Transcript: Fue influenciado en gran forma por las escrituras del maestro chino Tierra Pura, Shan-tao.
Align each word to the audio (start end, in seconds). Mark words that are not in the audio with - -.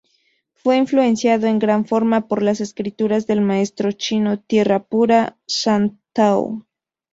Fue 0.55 0.77
influenciado 0.77 1.45
en 1.45 1.59
gran 1.59 1.85
forma 1.85 2.27
por 2.27 2.41
las 2.41 2.59
escrituras 2.59 3.27
del 3.27 3.39
maestro 3.41 3.91
chino 3.91 4.39
Tierra 4.39 4.81
Pura, 4.83 5.37
Shan-tao. 5.45 6.65